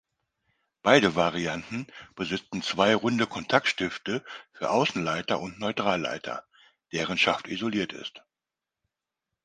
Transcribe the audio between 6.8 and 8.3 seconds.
deren Schaft isoliert ist.